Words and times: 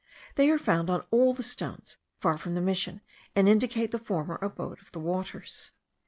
They 0.33 0.49
are 0.49 0.57
found 0.57 0.89
on 0.89 1.05
all 1.11 1.35
the 1.35 1.43
stones, 1.43 1.97
far 2.17 2.39
from 2.39 2.55
the 2.55 2.59
mission, 2.61 3.01
and 3.35 3.47
indicate 3.47 3.91
the 3.91 3.99
former 3.99 4.39
abode 4.41 4.81
of 4.81 4.91
the 4.93 4.99
waters. 4.99 5.73